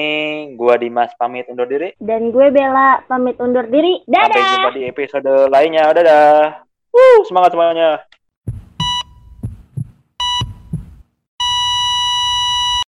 [0.57, 1.93] Gua Dimas pamit undur diri.
[2.01, 4.01] Dan gue Bella pamit undur diri.
[4.09, 4.53] Sampai Dadah.
[4.57, 5.85] jumpa di episode lainnya.
[5.93, 6.65] Dadah.
[6.97, 8.01] Wuh, semangat semuanya.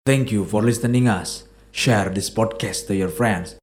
[0.09, 1.45] Thank you for listening us.
[1.69, 3.60] Share this podcast to your friends